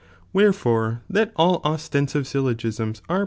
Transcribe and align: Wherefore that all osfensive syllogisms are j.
Wherefore 0.33 1.03
that 1.11 1.31
all 1.35 1.61
osfensive 1.61 2.25
syllogisms 2.25 3.03
are 3.07 3.19
j. 3.19 3.19